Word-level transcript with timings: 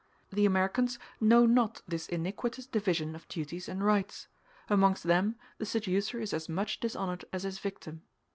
The 0.31 0.47
Americans 0.47 0.97
know 1.19 1.45
not 1.45 1.83
this 1.87 2.07
iniquitous 2.09 2.65
division 2.65 3.13
of 3.13 3.27
duties 3.27 3.69
and 3.69 3.85
rights; 3.85 4.27
amongst 4.67 5.03
them 5.03 5.35
the 5.59 5.65
seducer 5.67 6.19
is 6.19 6.33
as 6.33 6.49
much 6.49 6.79
dishonored 6.79 7.25
as 7.31 7.43
his 7.43 7.59
victim. 7.59 8.01